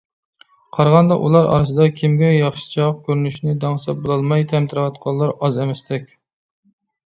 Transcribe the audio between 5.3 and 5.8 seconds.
ئاز